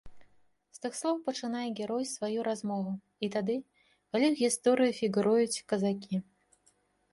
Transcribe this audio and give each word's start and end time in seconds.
З 0.77 0.79
тых 0.85 0.95
слоў 0.99 1.15
пачынае 1.27 1.65
герой 1.79 2.05
сваю 2.13 2.39
размову 2.49 2.95
і 3.23 3.31
тады, 3.37 3.55
калі 4.11 4.25
ў 4.31 4.35
гісторыі 4.43 4.97
фігуруюць 5.03 5.63
казакі. 5.71 6.15